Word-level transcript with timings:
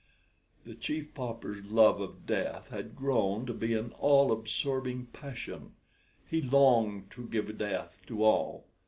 The 0.65 0.73
Chief 0.73 1.13
Pauper's 1.13 1.63
love 1.63 2.01
of 2.01 2.25
death 2.25 2.69
had 2.71 2.95
grown 2.95 3.45
to 3.45 3.53
be 3.53 3.75
an 3.75 3.93
all 3.99 4.31
absorbing 4.31 5.05
passion. 5.13 5.73
He 6.27 6.41
longed 6.41 7.11
to 7.11 7.27
give 7.27 7.55
death 7.55 8.01
to 8.07 8.23
all. 8.23 8.65